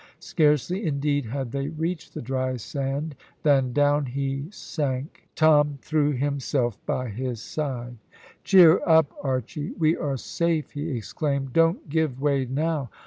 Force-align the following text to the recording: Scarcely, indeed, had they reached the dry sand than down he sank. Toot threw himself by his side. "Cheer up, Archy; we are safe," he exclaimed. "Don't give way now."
Scarcely, 0.17 0.83
indeed, 0.83 1.25
had 1.27 1.51
they 1.51 1.67
reached 1.67 2.15
the 2.15 2.23
dry 2.23 2.57
sand 2.57 3.15
than 3.43 3.71
down 3.71 4.07
he 4.07 4.47
sank. 4.49 5.27
Toot 5.35 5.79
threw 5.79 6.11
himself 6.13 6.83
by 6.87 7.09
his 7.09 7.39
side. 7.39 7.97
"Cheer 8.43 8.81
up, 8.87 9.13
Archy; 9.21 9.73
we 9.77 9.95
are 9.95 10.17
safe," 10.17 10.71
he 10.71 10.89
exclaimed. 10.97 11.53
"Don't 11.53 11.87
give 11.87 12.19
way 12.19 12.45
now." 12.45 12.89